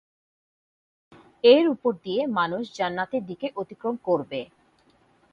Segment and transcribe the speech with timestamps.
[1.43, 4.41] এর উপর দিয়ে মানুষ জান্নাতের দিকে অতিক্রম করবে।